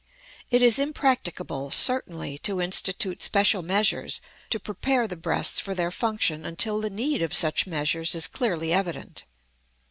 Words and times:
It 0.49 0.63
is 0.63 0.79
impracticable, 0.79 1.69
certainly, 1.69 2.39
to 2.39 2.59
institute 2.59 3.21
special 3.21 3.61
measures 3.61 4.19
to 4.49 4.59
prepare 4.59 5.07
the 5.07 5.15
breasts 5.15 5.59
for 5.59 5.75
their 5.75 5.91
function 5.91 6.43
until 6.43 6.81
the 6.81 6.89
need 6.89 7.21
of 7.21 7.35
such 7.35 7.67
measures 7.67 8.15
is 8.15 8.25
clearly 8.27 8.73
evident. 8.73 9.25